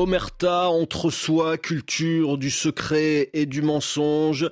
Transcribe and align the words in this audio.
Omerta, 0.00 0.70
entre 0.70 1.10
soi, 1.10 1.58
culture 1.58 2.38
du 2.38 2.50
secret 2.50 3.28
et 3.34 3.44
du 3.44 3.60
mensonge. 3.60 4.48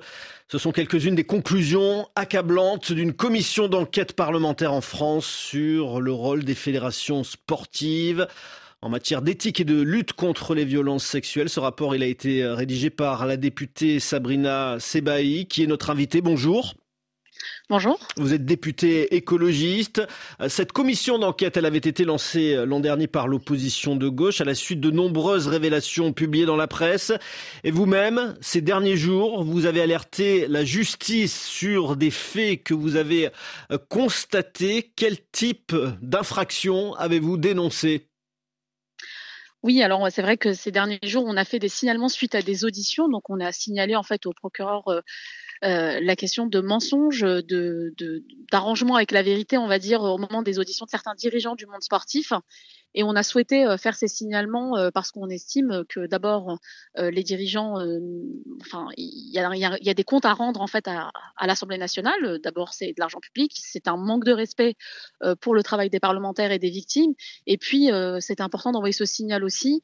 Ce 0.47 0.59
sont 0.59 0.71
quelques-unes 0.71 1.15
des 1.15 1.23
conclusions 1.23 2.07
accablantes 2.15 2.91
d'une 2.91 3.13
commission 3.13 3.67
d'enquête 3.67 4.13
parlementaire 4.13 4.73
en 4.73 4.81
France 4.81 5.25
sur 5.25 6.01
le 6.01 6.11
rôle 6.11 6.43
des 6.43 6.53
fédérations 6.53 7.23
sportives 7.23 8.27
en 8.83 8.89
matière 8.89 9.23
d'éthique 9.23 9.59
et 9.59 9.65
de 9.65 9.81
lutte 9.81 10.13
contre 10.13 10.53
les 10.53 10.65
violences 10.65 11.05
sexuelles. 11.05 11.49
Ce 11.49 11.59
rapport, 11.59 11.93
a 11.93 11.95
été 11.95 12.45
rédigé 12.45 12.91
par 12.91 13.25
la 13.25 13.35
députée 13.35 13.99
Sabrina 13.99 14.77
Sebaï, 14.79 15.47
qui 15.47 15.63
est 15.63 15.67
notre 15.67 15.89
invitée. 15.89 16.21
Bonjour. 16.21 16.75
Bonjour. 17.69 17.99
Vous 18.17 18.33
êtes 18.33 18.45
député 18.45 19.15
écologiste. 19.15 20.01
Cette 20.47 20.71
commission 20.71 21.19
d'enquête, 21.19 21.55
elle 21.55 21.65
avait 21.65 21.77
été 21.77 22.03
lancée 22.03 22.55
l'an 22.65 22.79
dernier 22.79 23.07
par 23.07 23.27
l'opposition 23.27 23.95
de 23.95 24.07
gauche 24.07 24.41
à 24.41 24.45
la 24.45 24.55
suite 24.55 24.79
de 24.79 24.89
nombreuses 24.89 25.47
révélations 25.47 26.11
publiées 26.11 26.47
dans 26.47 26.55
la 26.55 26.67
presse. 26.67 27.11
Et 27.63 27.69
vous-même, 27.69 28.35
ces 28.41 28.61
derniers 28.61 28.97
jours, 28.97 29.43
vous 29.43 29.67
avez 29.67 29.81
alerté 29.81 30.47
la 30.47 30.65
justice 30.65 31.45
sur 31.45 31.95
des 31.95 32.11
faits 32.11 32.63
que 32.63 32.73
vous 32.73 32.95
avez 32.95 33.29
constatés. 33.87 34.91
Quel 34.95 35.17
type 35.31 35.75
d'infraction 36.01 36.95
avez-vous 36.95 37.37
dénoncé? 37.37 38.07
Oui, 39.61 39.83
alors 39.83 40.07
c'est 40.09 40.21
vrai 40.21 40.37
que 40.37 40.53
ces 40.53 40.71
derniers 40.71 40.99
jours, 41.03 41.25
on 41.27 41.37
a 41.37 41.45
fait 41.45 41.59
des 41.59 41.69
signalements 41.69 42.09
suite 42.09 42.33
à 42.33 42.41
des 42.41 42.65
auditions. 42.65 43.09
Donc, 43.09 43.29
on 43.29 43.39
a 43.39 43.51
signalé 43.51 43.95
en 43.95 44.03
fait 44.03 44.25
au 44.25 44.33
procureur 44.33 44.83
euh, 45.65 45.99
la 46.01 46.15
question 46.15 46.45
de 46.47 46.61
mensonges, 46.61 47.21
de 47.21 47.93
d'arrangement 48.51 48.95
avec 48.95 49.11
la 49.11 49.21
vérité, 49.21 49.57
on 49.57 49.67
va 49.67 49.77
dire, 49.77 50.01
au 50.01 50.17
moment 50.17 50.41
des 50.41 50.57
auditions 50.57 50.85
de 50.85 50.89
certains 50.89 51.15
dirigeants 51.15 51.55
du 51.55 51.65
monde 51.65 51.83
sportif. 51.83 52.31
Et 52.95 53.03
on 53.03 53.11
a 53.11 53.21
souhaité 53.21 53.65
euh, 53.65 53.77
faire 53.77 53.95
ces 53.95 54.07
signalements 54.07 54.75
euh, 54.77 54.89
parce 54.91 55.11
qu'on 55.11 55.29
estime 55.29 55.83
que 55.89 56.07
d'abord 56.07 56.57
les 56.97 57.23
dirigeants, 57.23 57.75
enfin, 58.61 58.87
il 58.97 59.31
y 59.31 59.39
a, 59.39 59.55
y 59.55 59.89
a, 59.89 59.93
des 59.93 60.03
comptes 60.03 60.25
à 60.25 60.33
rendre 60.33 60.61
en 60.61 60.67
fait 60.67 60.87
à, 60.87 61.11
à 61.37 61.47
l'Assemblée 61.47 61.77
nationale. 61.77 62.39
D'abord, 62.41 62.73
c'est 62.73 62.87
de 62.87 62.99
l'argent 62.99 63.19
public, 63.19 63.51
c'est 63.55 63.87
un 63.87 63.97
manque 63.97 64.25
de 64.25 64.31
respect 64.31 64.75
pour 65.41 65.53
le 65.53 65.63
travail 65.63 65.89
des 65.89 65.99
parlementaires 65.99 66.51
et 66.51 66.59
des 66.59 66.69
victimes. 66.69 67.13
Et 67.45 67.57
puis, 67.57 67.89
c'est 68.19 68.41
important 68.41 68.71
d'envoyer 68.71 68.93
ce 68.93 69.05
signal 69.05 69.43
aussi 69.43 69.81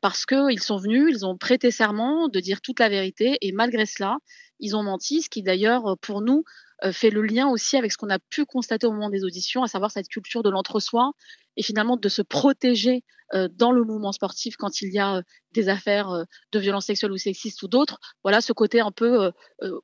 parce 0.00 0.26
qu'ils 0.26 0.60
sont 0.60 0.76
venus, 0.76 1.08
ils 1.10 1.26
ont 1.26 1.36
prêté 1.36 1.70
serment 1.70 2.28
de 2.28 2.40
dire 2.40 2.60
toute 2.60 2.78
la 2.78 2.88
vérité 2.88 3.36
et 3.40 3.52
malgré 3.52 3.86
cela, 3.86 4.18
ils 4.64 4.74
ont 4.74 4.82
menti, 4.82 5.22
ce 5.22 5.28
qui 5.28 5.42
d'ailleurs 5.42 5.96
pour 6.00 6.22
nous 6.22 6.42
euh, 6.84 6.92
fait 6.92 7.10
le 7.10 7.22
lien 7.22 7.48
aussi 7.48 7.76
avec 7.76 7.92
ce 7.92 7.96
qu'on 7.96 8.10
a 8.10 8.18
pu 8.18 8.44
constater 8.44 8.86
au 8.86 8.92
moment 8.92 9.10
des 9.10 9.24
auditions, 9.24 9.62
à 9.62 9.68
savoir 9.68 9.90
cette 9.90 10.08
culture 10.08 10.42
de 10.42 10.50
l'entre-soi 10.50 11.12
et 11.56 11.62
finalement 11.62 11.96
de 11.96 12.08
se 12.08 12.22
protéger 12.22 13.04
euh, 13.32 13.48
dans 13.52 13.70
le 13.70 13.84
mouvement 13.84 14.10
sportif 14.10 14.56
quand 14.56 14.80
il 14.80 14.92
y 14.92 14.98
a 14.98 15.16
euh, 15.16 15.22
des 15.52 15.68
affaires 15.68 16.24
de 16.52 16.58
violences 16.58 16.86
sexuelles 16.86 17.12
ou 17.12 17.16
sexistes 17.16 17.62
ou 17.62 17.68
d'autres. 17.68 18.00
Voilà 18.24 18.40
ce 18.40 18.52
côté 18.52 18.80
un 18.80 18.90
peu 18.90 19.30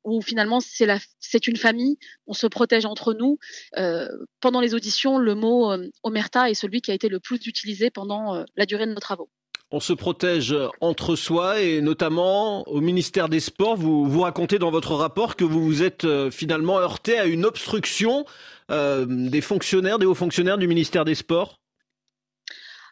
où 0.03 0.21
finalement 0.21 0.59
c'est 0.59 0.85
c'est 1.19 1.47
une 1.47 1.55
famille, 1.55 1.97
on 2.27 2.33
se 2.33 2.45
protège 2.47 2.85
entre 2.85 3.13
nous. 3.13 3.37
pendant 4.41 4.59
les 4.59 4.75
auditions, 4.75 5.17
le 5.17 5.33
mot 5.33 5.71
omerta 6.03 6.49
est 6.49 6.55
celui 6.55 6.81
qui 6.81 6.91
a 6.91 6.93
été 6.93 7.07
le 7.07 7.21
plus 7.21 7.37
utilisé 7.45 7.89
pendant 7.89 8.43
la 8.57 8.65
durée 8.65 8.85
de 8.85 8.93
nos 8.93 8.99
travaux 8.99 9.29
on 9.71 9.79
se 9.79 9.93
protège 9.93 10.53
entre 10.81 11.15
soi 11.15 11.61
et 11.61 11.81
notamment 11.81 12.67
au 12.67 12.81
ministère 12.81 13.29
des 13.29 13.39
Sports. 13.39 13.77
Vous, 13.77 14.05
vous 14.05 14.21
racontez 14.21 14.59
dans 14.59 14.71
votre 14.71 14.93
rapport 14.95 15.35
que 15.35 15.45
vous 15.45 15.63
vous 15.63 15.81
êtes 15.81 16.03
euh, 16.03 16.29
finalement 16.29 16.77
heurté 16.77 17.17
à 17.17 17.25
une 17.25 17.45
obstruction 17.45 18.25
euh, 18.69 19.05
des 19.07 19.41
fonctionnaires, 19.41 19.97
des 19.97 20.05
hauts 20.05 20.13
fonctionnaires 20.13 20.57
du 20.57 20.67
ministère 20.67 21.05
des 21.05 21.15
Sports. 21.15 21.57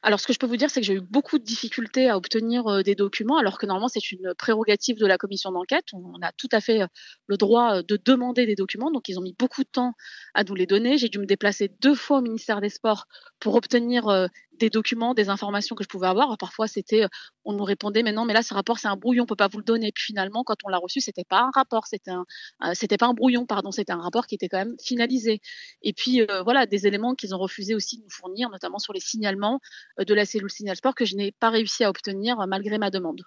Alors, 0.01 0.21
ce 0.21 0.27
que 0.27 0.31
je 0.31 0.39
peux 0.39 0.47
vous 0.47 0.55
dire, 0.55 0.69
c'est 0.69 0.79
que 0.79 0.85
j'ai 0.85 0.93
eu 0.93 1.01
beaucoup 1.01 1.39
de 1.39 1.43
difficultés 1.43 2.09
à 2.09 2.15
obtenir 2.15 2.65
euh, 2.67 2.83
des 2.83 2.95
documents, 2.95 3.37
alors 3.37 3.57
que 3.57 3.65
normalement, 3.65 3.89
c'est 3.89 4.13
une 4.13 4.33
prérogative 4.37 4.97
de 4.97 5.05
la 5.05 5.17
commission 5.17 5.51
d'enquête. 5.51 5.87
On 5.91 6.21
a 6.21 6.31
tout 6.31 6.47
à 6.53 6.61
fait 6.61 6.83
le 7.27 7.35
droit 7.35 7.83
de 7.83 7.99
demander 8.05 8.45
des 8.45 8.55
documents, 8.55 8.91
donc 8.91 9.09
ils 9.09 9.19
ont 9.19 9.21
mis 9.21 9.35
beaucoup 9.37 9.63
de 9.63 9.69
temps 9.69 9.95
à 10.33 10.45
nous 10.45 10.55
les 10.55 10.65
donner. 10.65 10.97
J'ai 10.97 11.09
dû 11.09 11.19
me 11.19 11.25
déplacer 11.25 11.69
deux 11.81 11.95
fois 11.95 12.19
au 12.19 12.21
ministère 12.21 12.61
des 12.61 12.69
Sports 12.69 13.07
pour 13.41 13.55
obtenir 13.55 14.29
des 14.59 14.69
documents, 14.69 15.13
des 15.13 15.29
informations 15.29 15.75
que 15.75 15.83
je 15.83 15.89
pouvais 15.89 16.07
avoir. 16.07 16.37
Parfois, 16.37 16.67
c'était, 16.67 17.05
on 17.45 17.53
nous 17.53 17.63
répondait, 17.63 18.03
mais 18.03 18.11
non, 18.11 18.25
mais 18.25 18.33
là, 18.33 18.43
ce 18.43 18.53
rapport, 18.53 18.79
c'est 18.79 18.87
un 18.87 18.95
brouillon, 18.95 19.23
on 19.23 19.25
peut 19.25 19.35
pas 19.35 19.47
vous 19.47 19.57
le 19.57 19.63
donner. 19.63 19.91
puis 19.91 20.03
finalement, 20.05 20.43
quand 20.43 20.57
on 20.63 20.69
l'a 20.69 20.77
reçu, 20.77 21.01
c'était 21.01 21.23
pas 21.23 21.41
un 21.41 21.51
rapport, 21.53 21.87
c'était 21.87 22.11
un, 22.11 22.25
euh, 22.63 22.97
pas 22.99 23.07
un 23.07 23.13
brouillon, 23.13 23.45
pardon, 23.45 23.71
c'était 23.71 23.91
un 23.91 24.01
rapport 24.01 24.27
qui 24.27 24.35
était 24.35 24.49
quand 24.49 24.59
même 24.59 24.75
finalisé. 24.83 25.41
Et 25.81 25.93
puis 25.93 26.21
euh, 26.21 26.43
voilà, 26.43 26.65
des 26.65 26.85
éléments 26.87 27.15
qu'ils 27.15 27.33
ont 27.33 27.39
refusé 27.39 27.73
aussi 27.73 27.97
de 27.97 28.03
nous 28.03 28.09
fournir, 28.09 28.49
notamment 28.49 28.79
sur 28.79 28.93
les 28.93 28.99
signalements 28.99 29.59
euh, 29.99 30.03
de 30.03 30.13
la 30.13 30.25
cellule 30.25 30.51
Signal 30.51 30.75
Sport 30.75 30.95
que 30.95 31.05
je 31.05 31.15
n'ai 31.15 31.31
pas 31.31 31.49
réussi 31.49 31.83
à 31.83 31.89
obtenir 31.89 32.37
malgré 32.47 32.77
ma 32.77 32.89
demande. 32.89 33.21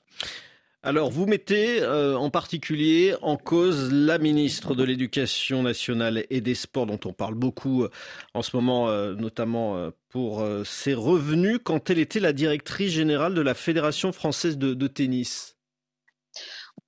Alors, 0.85 1.11
vous 1.11 1.27
mettez 1.27 1.81
euh, 1.81 2.17
en 2.17 2.29
particulier 2.29 3.15
en 3.23 3.37
cause 3.37 3.93
la 3.93 4.19
ministre 4.19 4.75
de 4.75 4.83
l'Éducation 4.83 5.63
nationale 5.63 6.27
et 6.29 6.41
des 6.41 6.57
Sports, 6.57 6.87
dont 6.87 6.99
on 7.05 7.13
parle 7.13 7.37
beaucoup 7.37 7.85
euh, 7.85 7.91
en 8.35 8.43
ce 8.43 8.57
moment, 8.57 8.89
euh, 8.89 9.15
notamment 9.15 9.93
pour 10.09 10.45
ses 10.65 10.93
revenus, 10.93 11.61
quand 11.63 11.89
elle 11.89 12.01
était 12.01 12.19
la 12.19 12.33
directrice 12.33 12.91
générale 12.91 13.35
de 13.35 13.41
la 13.41 13.55
Fédération 13.55 14.11
française 14.13 14.59
de, 14.59 14.87
tennis. 14.89 15.57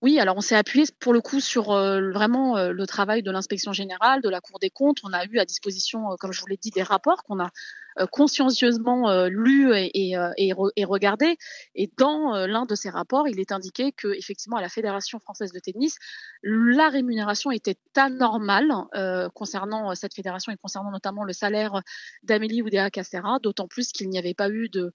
Oui, 0.03 0.19
alors 0.19 0.37
on 0.37 0.41
s'est 0.41 0.57
appuyé 0.57 0.87
pour 0.99 1.13
le 1.13 1.21
coup 1.21 1.41
sur 1.41 1.67
vraiment 1.67 2.69
le 2.69 2.87
travail 2.87 3.23
de 3.23 3.31
l'inspection 3.31 3.73
générale, 3.73 4.21
de 4.21 4.29
la 4.29 4.41
Cour 4.41 4.59
des 4.59 4.71
comptes. 4.71 4.99
On 5.05 5.13
a 5.13 5.25
eu 5.25 5.39
à 5.39 5.47
disposition, 5.47 6.17
comme 6.19 6.33
je 6.33 6.41
vous 6.41 6.49
l'ai 6.49 6.59
dit, 6.59 6.71
des 6.71 6.83
rapports 6.83 7.23
qu'on 7.23 7.41
a 7.41 7.51
consciencieusement 8.11 9.11
euh, 9.11 9.29
lu 9.29 9.75
et, 9.77 10.09
et, 10.09 10.17
euh, 10.17 10.31
et, 10.37 10.85
regardé. 10.85 11.37
Et 11.75 11.91
dans 11.97 12.47
l'un 12.47 12.67
de 12.67 12.75
ces 12.75 12.91
rapports, 12.91 13.29
il 13.29 13.41
est 13.41 13.53
indiqué 13.53 13.93
que 13.93 14.09
effectivement 14.09 14.57
à 14.57 14.63
la 14.63 14.69
Fédération 14.69 15.19
française 15.19 15.53
de 15.53 15.59
tennis, 15.59 15.97
la 16.43 16.89
rémunération 16.89 17.51
était 17.51 17.77
anormale 17.97 18.71
concernant 19.35 19.95
cette 19.95 20.15
fédération 20.15 20.53
et 20.53 20.57
concernant 20.57 20.91
notamment 20.91 21.25
le 21.25 21.33
salaire 21.33 21.81
d'Amélie 22.23 22.63
Oudéa 22.63 22.91
Castera, 22.91 23.39
d'autant 23.43 23.67
plus 23.67 23.93
qu'il 23.93 24.09
n'y 24.09 24.19
avait 24.19 24.35
pas 24.35 24.51
eu 24.51 24.69
de 24.69 24.93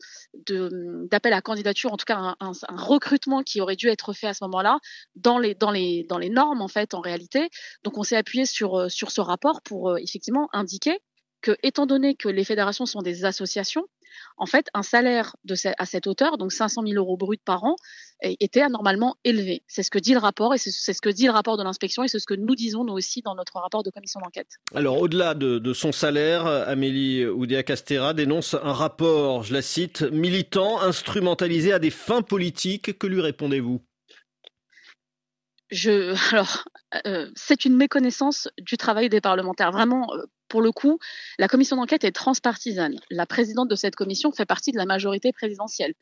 d'appel 1.10 1.34
à 1.34 1.42
candidature, 1.42 1.94
en 1.94 1.98
tout 1.98 2.06
cas 2.06 2.18
un, 2.18 2.36
un, 2.40 2.52
un, 2.68 2.78
recrutement 2.78 3.44
qui 3.44 3.62
aurait 3.62 3.76
dû 3.76 3.88
être 3.88 4.14
fait 4.14 4.28
à 4.28 4.34
ce 4.34 4.44
moment-là 4.46 4.80
dans 5.16 5.40
les 5.40 5.56
dans 5.56 5.72
les 5.72 6.04
dans 6.04 6.18
les 6.18 6.30
normes 6.30 6.62
en 6.62 6.68
fait 6.68 6.94
en 6.94 7.02
réalité. 7.02 7.50
Donc 7.84 7.98
on 7.98 8.04
s'est 8.04 8.18
appuyé 8.18 8.46
sur 8.46 8.90
sur 8.92 9.12
ce 9.12 9.22
rapport 9.22 9.62
pour 9.62 9.98
effectivement 9.98 10.50
indiquer 10.54 11.00
que, 11.42 11.58
étant 11.64 11.86
donné 11.86 12.16
que 12.16 12.30
les 12.30 12.44
fédérations 12.44 12.86
sont 12.86 13.02
des 13.02 13.26
associations, 13.26 13.86
en 14.38 14.46
fait, 14.46 14.68
un 14.74 14.84
salaire 14.84 15.36
de 15.44 15.56
à 15.78 15.86
cette 15.86 16.08
hauteur, 16.08 16.38
donc 16.38 16.52
500 16.52 16.84
000 16.86 16.96
euros 16.96 17.18
bruts 17.18 17.38
par 17.44 17.64
an, 17.64 17.76
était 18.22 18.62
anormalement 18.62 19.16
élevé. 19.24 19.64
C'est 19.68 19.84
ce 19.84 19.92
que 19.92 20.00
dit 20.00 20.14
le 20.14 20.20
rapport 20.20 20.54
et 20.54 20.58
c'est 20.58 20.94
ce 20.94 21.02
que 21.02 21.10
dit 21.10 21.26
le 21.26 21.32
rapport 21.32 21.58
de 21.58 21.64
l'inspection 21.64 22.04
et 22.04 22.08
c'est 22.08 22.20
ce 22.20 22.26
que 22.26 22.34
nous 22.34 22.56
disons 22.56 22.84
nous 22.84 22.94
aussi 22.94 23.22
dans 23.22 23.36
notre 23.36 23.60
rapport 23.60 23.84
de 23.84 23.90
commission 23.90 24.20
d'enquête. 24.22 24.48
Alors, 24.74 25.00
au-delà 25.00 25.34
de, 25.36 25.74
son 25.74 25.92
salaire, 25.92 26.46
Amélie 26.46 27.26
Oudéa-Castera 27.26 28.14
dénonce 28.14 28.56
un 28.56 28.74
rapport, 28.74 29.44
je 29.44 29.54
la 29.54 29.62
cite, 29.62 30.02
militant, 30.02 30.82
instrumentalisé 30.82 31.72
à 31.74 31.80
des 31.80 31.92
fins 31.92 32.22
politiques. 32.22 32.98
Que 32.98 33.08
lui 33.08 33.22
répondez-vous? 33.22 33.82
Je, 35.72 36.16
alors, 36.34 36.66
euh, 37.06 37.30
c'est 37.36 37.64
une 37.66 37.76
méconnaissance 37.76 38.50
du 38.58 38.76
travail 38.76 39.08
des 39.10 39.22
parlementaires. 39.22 39.72
Vraiment, 39.72 40.12
euh, 40.16 40.26
pour 40.50 40.62
le 40.62 40.72
coup, 40.72 41.00
la 41.38 41.48
commission 41.48 41.78
d'enquête 41.78 42.04
est 42.04 42.12
transpartisane. 42.12 42.96
La 43.10 43.26
présidente 43.26 43.70
de 43.70 43.76
cette 43.76 43.96
commission 43.96 44.32
fait 44.32 44.46
partie 44.46 44.72
de 44.72 44.78
la 44.78 44.86
majorité 44.86 45.32
présidentielle. 45.32 45.94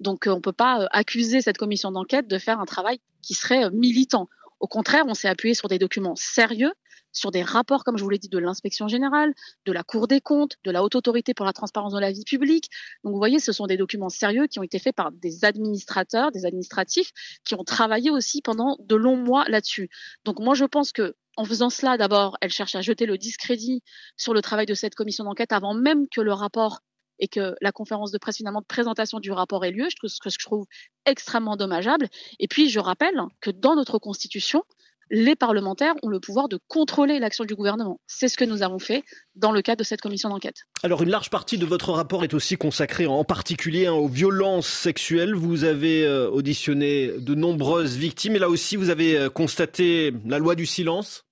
Donc, 0.00 0.26
euh, 0.26 0.32
on 0.32 0.36
ne 0.36 0.40
peut 0.40 0.52
pas 0.52 0.86
accuser 0.90 1.40
cette 1.40 1.58
commission 1.58 1.92
d'enquête 1.92 2.28
de 2.28 2.38
faire 2.38 2.60
un 2.60 2.66
travail 2.66 3.00
qui 3.22 3.34
serait 3.34 3.70
militant. 3.70 4.28
Au 4.60 4.66
contraire, 4.66 5.04
on 5.08 5.14
s'est 5.14 5.28
appuyé 5.28 5.54
sur 5.54 5.68
des 5.68 5.78
documents 5.78 6.16
sérieux 6.16 6.72
sur 7.12 7.30
des 7.30 7.42
rapports, 7.42 7.84
comme 7.84 7.96
je 7.96 8.02
vous 8.02 8.10
l'ai 8.10 8.18
dit, 8.18 8.28
de 8.28 8.38
l'inspection 8.38 8.88
générale, 8.88 9.34
de 9.66 9.72
la 9.72 9.82
Cour 9.82 10.08
des 10.08 10.20
comptes, 10.20 10.56
de 10.64 10.70
la 10.70 10.82
Haute 10.82 10.94
Autorité 10.94 11.34
pour 11.34 11.46
la 11.46 11.52
transparence 11.52 11.92
de 11.92 12.00
la 12.00 12.10
vie 12.10 12.24
publique. 12.24 12.70
Donc 13.04 13.12
vous 13.12 13.18
voyez, 13.18 13.38
ce 13.38 13.52
sont 13.52 13.66
des 13.66 13.76
documents 13.76 14.08
sérieux 14.08 14.46
qui 14.46 14.58
ont 14.58 14.62
été 14.62 14.78
faits 14.78 14.96
par 14.96 15.12
des 15.12 15.44
administrateurs, 15.44 16.32
des 16.32 16.46
administratifs, 16.46 17.12
qui 17.44 17.54
ont 17.54 17.64
travaillé 17.64 18.10
aussi 18.10 18.42
pendant 18.42 18.76
de 18.80 18.96
longs 18.96 19.16
mois 19.16 19.44
là-dessus. 19.48 19.90
Donc 20.24 20.40
moi, 20.40 20.54
je 20.54 20.64
pense 20.64 20.92
que 20.92 21.14
en 21.36 21.44
faisant 21.44 21.70
cela, 21.70 21.96
d'abord, 21.96 22.36
elle 22.40 22.50
cherche 22.50 22.74
à 22.74 22.82
jeter 22.82 23.06
le 23.06 23.18
discrédit 23.18 23.82
sur 24.16 24.34
le 24.34 24.42
travail 24.42 24.66
de 24.66 24.74
cette 24.74 24.94
commission 24.94 25.24
d'enquête 25.24 25.52
avant 25.52 25.74
même 25.74 26.06
que 26.08 26.20
le 26.20 26.32
rapport 26.32 26.80
et 27.18 27.28
que 27.28 27.54
la 27.60 27.72
conférence 27.72 28.10
de 28.10 28.18
presse 28.18 28.38
finalement 28.38 28.60
de 28.60 28.66
présentation 28.66 29.20
du 29.20 29.30
rapport 29.30 29.64
ait 29.64 29.70
lieu, 29.70 29.88
ce 29.90 30.18
que 30.20 30.30
je 30.30 30.38
trouve 30.38 30.66
extrêmement 31.06 31.56
dommageable. 31.56 32.08
Et 32.38 32.48
puis 32.48 32.68
je 32.68 32.80
rappelle 32.80 33.20
que 33.40 33.50
dans 33.50 33.76
notre 33.76 33.98
constitution, 33.98 34.64
les 35.12 35.36
parlementaires 35.36 35.94
ont 36.02 36.08
le 36.08 36.20
pouvoir 36.20 36.48
de 36.48 36.58
contrôler 36.68 37.18
l'action 37.18 37.44
du 37.44 37.54
gouvernement. 37.54 38.00
C'est 38.06 38.28
ce 38.28 38.36
que 38.38 38.46
nous 38.46 38.62
avons 38.62 38.78
fait 38.78 39.04
dans 39.36 39.52
le 39.52 39.60
cadre 39.60 39.80
de 39.80 39.84
cette 39.84 40.00
commission 40.00 40.30
d'enquête. 40.30 40.62
Alors 40.82 41.02
une 41.02 41.10
large 41.10 41.28
partie 41.28 41.58
de 41.58 41.66
votre 41.66 41.92
rapport 41.92 42.24
est 42.24 42.32
aussi 42.32 42.56
consacrée 42.56 43.06
en 43.06 43.22
particulier 43.22 43.86
hein, 43.86 43.92
aux 43.92 44.08
violences 44.08 44.66
sexuelles. 44.66 45.34
Vous 45.34 45.64
avez 45.64 46.06
euh, 46.06 46.30
auditionné 46.30 47.12
de 47.18 47.34
nombreuses 47.34 47.96
victimes 47.96 48.36
et 48.36 48.38
là 48.38 48.48
aussi 48.48 48.76
vous 48.76 48.88
avez 48.88 49.18
euh, 49.18 49.28
constaté 49.28 50.14
la 50.24 50.38
loi 50.38 50.54
du 50.54 50.64
silence 50.64 51.26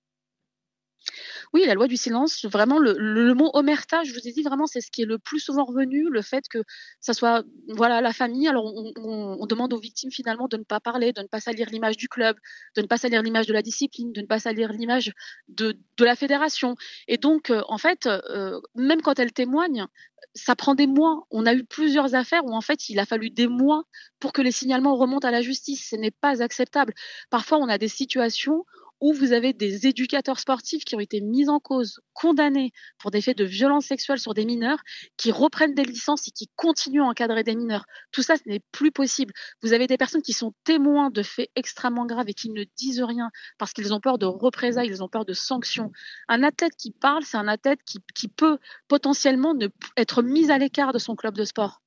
Oui, 1.52 1.64
la 1.66 1.74
loi 1.74 1.88
du 1.88 1.96
silence, 1.96 2.44
vraiment 2.44 2.78
le, 2.78 3.34
mot 3.34 3.50
omerta, 3.54 4.04
je 4.04 4.12
vous 4.12 4.28
ai 4.28 4.30
dit 4.32 4.42
vraiment, 4.42 4.66
c'est 4.66 4.80
ce 4.80 4.90
qui 4.90 5.02
est 5.02 5.04
le 5.04 5.18
plus 5.18 5.40
souvent 5.40 5.64
revenu, 5.64 6.08
le 6.08 6.22
fait 6.22 6.44
que 6.48 6.58
ça 7.00 7.12
soit 7.12 7.42
voilà 7.68 8.00
la 8.00 8.12
famille. 8.12 8.46
Alors 8.46 8.72
on, 8.72 9.46
demande 9.46 9.72
aux 9.72 9.80
victimes 9.80 10.12
finalement 10.12 10.46
de 10.46 10.56
ne 10.58 10.62
pas 10.62 10.78
parler, 10.78 11.12
de 11.12 11.22
ne 11.22 11.26
pas 11.26 11.40
salir 11.40 11.68
l'image 11.70 11.96
du 11.96 12.08
club, 12.08 12.36
de 12.76 12.82
ne 12.82 12.86
pas 12.86 12.98
salir 12.98 13.20
l'image 13.22 13.48
de 13.48 13.52
la 13.52 13.62
discipline, 13.62 14.12
de 14.12 14.20
ne 14.20 14.26
pas 14.26 14.38
salir 14.38 14.72
l'image 14.72 15.12
de, 15.48 15.76
de, 15.96 16.04
la 16.04 16.14
fédération. 16.14 16.76
Et 17.08 17.18
donc 17.18 17.50
euh, 17.50 17.62
en 17.66 17.78
fait, 17.78 18.06
euh, 18.06 18.60
même 18.76 19.02
quand 19.02 19.18
elles 19.18 19.32
témoignent, 19.32 19.88
ça 20.34 20.54
prend 20.54 20.76
des 20.76 20.86
mois. 20.86 21.26
On 21.32 21.46
a 21.46 21.54
eu 21.54 21.64
plusieurs 21.64 22.14
affaires 22.14 22.44
où 22.44 22.54
en 22.54 22.60
fait 22.60 22.88
il 22.88 23.00
a 23.00 23.06
fallu 23.06 23.30
des 23.30 23.48
mois 23.48 23.82
pour 24.20 24.32
que 24.32 24.42
les 24.42 24.52
signalements 24.52 24.96
remontent 24.96 25.26
à 25.26 25.32
la 25.32 25.42
justice. 25.42 25.88
Ce 25.90 25.96
n'est 25.96 26.12
pas 26.12 26.42
acceptable. 26.42 26.94
Parfois 27.28 27.58
on 27.58 27.68
a 27.68 27.78
des 27.78 27.88
situations 27.88 28.64
où 29.00 29.12
vous 29.12 29.32
avez 29.32 29.52
des 29.52 29.86
éducateurs 29.86 30.38
sportifs 30.38 30.84
qui 30.84 30.94
ont 30.94 31.00
été 31.00 31.20
mis 31.20 31.48
en 31.48 31.58
cause, 31.58 32.00
condamnés 32.12 32.72
pour 32.98 33.10
des 33.10 33.20
faits 33.20 33.36
de 33.36 33.44
violence 33.44 33.86
sexuelle 33.86 34.18
sur 34.18 34.34
des 34.34 34.44
mineurs, 34.44 34.78
qui 35.16 35.32
reprennent 35.32 35.74
des 35.74 35.84
licences 35.84 36.28
et 36.28 36.30
qui 36.30 36.48
continuent 36.56 37.02
à 37.02 37.06
encadrer 37.06 37.42
des 37.42 37.54
mineurs. 37.54 37.86
Tout 38.12 38.22
ça, 38.22 38.36
ce 38.36 38.42
n'est 38.46 38.60
plus 38.72 38.92
possible. 38.92 39.32
Vous 39.62 39.72
avez 39.72 39.86
des 39.86 39.96
personnes 39.96 40.22
qui 40.22 40.32
sont 40.32 40.54
témoins 40.64 41.10
de 41.10 41.22
faits 41.22 41.50
extrêmement 41.56 42.06
graves 42.06 42.28
et 42.28 42.34
qui 42.34 42.50
ne 42.50 42.64
disent 42.76 43.02
rien 43.02 43.30
parce 43.58 43.72
qu'ils 43.72 43.94
ont 43.94 44.00
peur 44.00 44.18
de 44.18 44.26
représailles, 44.26 44.88
ils 44.88 45.02
ont 45.02 45.08
peur 45.08 45.24
de 45.24 45.32
sanctions. 45.32 45.90
Un 46.28 46.42
athlète 46.42 46.76
qui 46.76 46.90
parle, 46.90 47.24
c'est 47.24 47.36
un 47.36 47.48
athlète 47.48 47.80
qui, 47.84 48.28
peut 48.28 48.58
potentiellement 48.86 49.54
être 49.96 50.22
mis 50.22 50.50
à 50.50 50.58
l'écart 50.58 50.92
de 50.92 50.98
son 50.98 51.16
club 51.16 51.34
de 51.34 51.44
sport. 51.44 51.82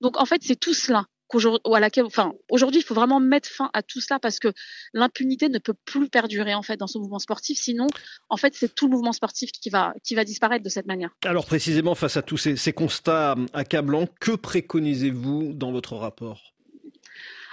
Donc 0.00 0.20
en 0.20 0.26
fait, 0.26 0.42
c'est 0.42 0.56
tout 0.56 0.74
cela 0.74 1.06
aujourd'hui, 1.34 2.80
il 2.80 2.84
faut 2.84 2.94
vraiment 2.94 3.20
mettre 3.20 3.48
fin 3.48 3.70
à 3.72 3.82
tout 3.82 4.00
cela 4.00 4.18
parce 4.18 4.38
que 4.38 4.52
l'impunité 4.92 5.48
ne 5.48 5.58
peut 5.58 5.74
plus 5.84 6.08
perdurer 6.08 6.54
en 6.54 6.62
fait 6.62 6.76
dans 6.76 6.86
ce 6.86 6.98
mouvement 6.98 7.18
sportif. 7.18 7.58
Sinon, 7.58 7.86
en 8.28 8.36
fait, 8.36 8.54
c'est 8.54 8.74
tout 8.74 8.86
le 8.86 8.92
mouvement 8.92 9.12
sportif 9.12 9.50
qui 9.52 9.70
va 9.70 9.94
qui 10.02 10.14
va 10.14 10.24
disparaître 10.24 10.64
de 10.64 10.68
cette 10.68 10.86
manière. 10.86 11.10
Alors 11.24 11.46
précisément 11.46 11.94
face 11.94 12.16
à 12.16 12.22
tous 12.22 12.36
ces 12.36 12.72
constats 12.72 13.36
accablants, 13.52 14.08
que 14.20 14.32
préconisez-vous 14.32 15.52
dans 15.52 15.72
votre 15.72 15.94
rapport? 15.94 16.55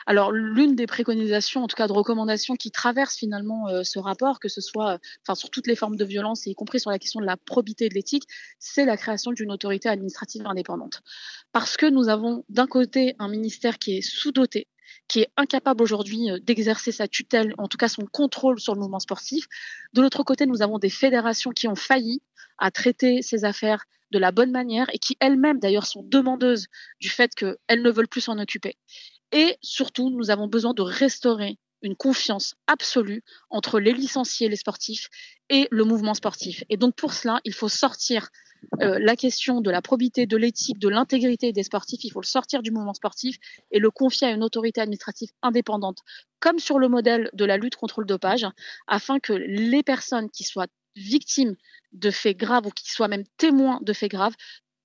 Alors 0.05 0.31
l'une 0.31 0.75
des 0.75 0.87
préconisations, 0.87 1.63
en 1.63 1.67
tout 1.67 1.75
cas 1.75 1.87
de 1.87 1.93
recommandations 1.93 2.55
qui 2.55 2.71
traversent 2.71 3.17
finalement 3.17 3.67
euh, 3.69 3.83
ce 3.83 3.99
rapport, 3.99 4.39
que 4.39 4.49
ce 4.49 4.61
soit 4.61 4.99
sur 5.35 5.49
toutes 5.49 5.67
les 5.67 5.75
formes 5.75 5.95
de 5.95 6.05
violence 6.05 6.45
y 6.45 6.55
compris 6.55 6.79
sur 6.79 6.91
la 6.91 6.99
question 6.99 7.19
de 7.19 7.25
la 7.25 7.37
probité 7.37 7.85
et 7.85 7.89
de 7.89 7.95
l'éthique, 7.95 8.27
c'est 8.59 8.85
la 8.85 8.97
création 8.97 9.31
d'une 9.31 9.51
autorité 9.51 9.89
administrative 9.89 10.45
indépendante. 10.45 11.01
Parce 11.51 11.77
que 11.77 11.85
nous 11.85 12.09
avons 12.09 12.45
d'un 12.49 12.67
côté 12.67 13.15
un 13.19 13.27
ministère 13.27 13.79
qui 13.79 13.97
est 13.97 14.01
sous-doté, 14.01 14.67
qui 15.07 15.21
est 15.21 15.29
incapable 15.37 15.83
aujourd'hui 15.83 16.29
euh, 16.29 16.39
d'exercer 16.39 16.91
sa 16.91 17.07
tutelle, 17.07 17.53
en 17.57 17.67
tout 17.67 17.77
cas 17.77 17.87
son 17.87 18.05
contrôle 18.05 18.59
sur 18.59 18.73
le 18.73 18.81
mouvement 18.81 18.99
sportif. 18.99 19.47
De 19.93 20.01
l'autre 20.01 20.23
côté, 20.23 20.45
nous 20.45 20.61
avons 20.61 20.79
des 20.79 20.89
fédérations 20.89 21.51
qui 21.51 21.67
ont 21.67 21.75
failli 21.75 22.21
à 22.57 22.71
traiter 22.71 23.21
ces 23.21 23.45
affaires 23.45 23.85
de 24.11 24.19
la 24.19 24.31
bonne 24.31 24.51
manière 24.51 24.87
et 24.93 24.99
qui 24.99 25.17
elles-mêmes 25.19 25.59
d'ailleurs 25.59 25.87
sont 25.87 26.03
demandeuses 26.03 26.67
du 26.99 27.09
fait 27.09 27.33
qu'elles 27.33 27.81
ne 27.81 27.89
veulent 27.89 28.07
plus 28.07 28.21
s'en 28.21 28.37
occuper. 28.37 28.77
Et 29.33 29.57
surtout, 29.61 30.11
nous 30.11 30.29
avons 30.29 30.47
besoin 30.47 30.73
de 30.73 30.83
restaurer 30.83 31.57
une 31.81 31.95
confiance 31.95 32.55
absolue 32.67 33.23
entre 33.49 33.79
les 33.79 33.91
licenciés, 33.91 34.47
les 34.47 34.55
sportifs 34.55 35.09
et 35.49 35.67
le 35.71 35.83
mouvement 35.83 36.13
sportif. 36.13 36.63
Et 36.69 36.77
donc 36.77 36.95
pour 36.95 37.13
cela, 37.13 37.41
il 37.43 37.51
faut 37.51 37.67
sortir 37.67 38.29
euh, 38.81 38.99
la 38.99 39.15
question 39.15 39.59
de 39.59 39.71
la 39.71 39.81
probité, 39.81 40.27
de 40.27 40.37
l'éthique, 40.37 40.77
de 40.77 40.87
l'intégrité 40.87 41.51
des 41.51 41.63
sportifs. 41.63 42.03
Il 42.03 42.11
faut 42.11 42.21
le 42.21 42.27
sortir 42.27 42.61
du 42.61 42.71
mouvement 42.71 42.93
sportif 42.93 43.37
et 43.71 43.79
le 43.79 43.89
confier 43.89 44.27
à 44.27 44.31
une 44.31 44.43
autorité 44.43 44.81
administrative 44.81 45.29
indépendante, 45.41 45.97
comme 46.39 46.59
sur 46.59 46.77
le 46.77 46.87
modèle 46.87 47.29
de 47.33 47.43
la 47.43 47.57
lutte 47.57 47.75
contre 47.75 48.01
le 48.01 48.05
dopage, 48.05 48.45
afin 48.87 49.19
que 49.19 49.33
les 49.33 49.81
personnes 49.83 50.29
qui 50.29 50.43
soient 50.43 50.67
victimes 50.95 51.55
de 51.91 52.11
faits 52.11 52.37
graves 52.37 52.67
ou 52.67 52.69
qui 52.69 52.91
soient 52.91 53.07
même 53.07 53.25
témoins 53.37 53.79
de 53.81 53.93
faits 53.93 54.11
graves 54.11 54.35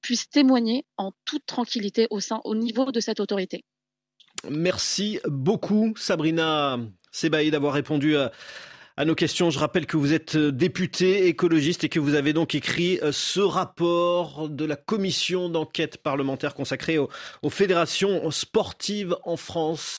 puissent 0.01 0.31
témoigner 0.31 0.87
en 0.97 1.13
toute 1.27 1.45
tranquillité 1.45 2.07
au 2.11 2.19
sein, 2.19 2.41
au 2.45 2.55
niveau 2.55 2.91
de 2.91 3.01
cette 3.01 3.21
autorité. 3.21 3.63
Merci 4.51 5.19
beaucoup, 5.27 5.95
Sabrina 5.97 6.79
Sebaï, 7.11 7.51
d'avoir 7.51 7.73
répondu 7.73 8.17
à, 8.17 8.31
nos 9.05 9.15
questions. 9.15 9.51
Je 9.51 9.59
rappelle 9.59 9.87
que 9.87 9.97
vous 9.97 10.13
êtes 10.13 10.37
députée 10.37 11.27
écologiste 11.29 11.85
et 11.85 11.89
que 11.89 12.01
vous 12.01 12.15
avez 12.15 12.33
donc 12.33 12.55
écrit 12.55 12.99
euh, 13.03 13.13
ce 13.13 13.41
rapport 13.41 14.49
de 14.49 14.65
la 14.65 14.77
commission 14.77 15.49
d'enquête 15.49 15.99
parlementaire 15.99 16.55
consacrée 16.55 16.99
aux 16.99 17.51
fédérations 17.51 18.31
sportives 18.31 19.17
en 19.25 19.37
France. 19.37 19.97